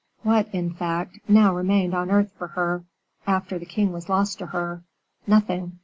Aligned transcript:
What, 0.23 0.47
in 0.51 0.73
fact, 0.73 1.19
now 1.27 1.53
remained 1.55 1.93
on 1.93 2.09
earth 2.09 2.31
for 2.35 2.47
her, 2.47 2.83
after 3.27 3.59
the 3.59 3.67
king 3.67 3.91
was 3.93 4.09
lost 4.09 4.39
to 4.39 4.47
her? 4.47 4.81
Nothing. 5.27 5.77